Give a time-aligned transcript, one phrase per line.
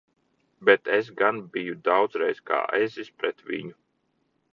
[0.69, 3.75] Bet es gan biju daudzreiz kā ezis pret viņu!